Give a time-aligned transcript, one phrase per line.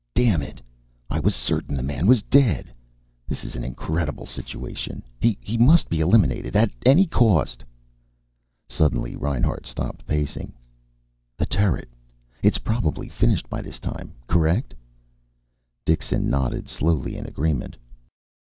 [0.15, 0.61] "Damn it,
[1.11, 2.73] I was certain the man was dead.
[3.27, 5.03] This is an incredible situation.
[5.19, 7.63] He must be eliminated at any cost."
[8.67, 10.53] Suddenly Reinhart stopped pacing.
[11.37, 11.87] "The turret.
[12.41, 14.15] It's probably finished by this time.
[14.25, 14.73] Correct?"
[15.85, 17.77] Dixon nodded slowly in agreement.